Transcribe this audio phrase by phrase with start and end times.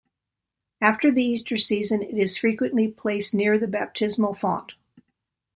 [0.81, 4.71] After the Easter season, it is frequently placed near the baptismal font.